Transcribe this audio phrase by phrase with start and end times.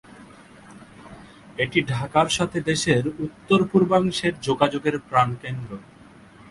[1.57, 5.71] এটি ঢাকার সাথে দেশের উত্তর-পূর্বাংশের যোগাযোগের প্রাণকেন্দ্র।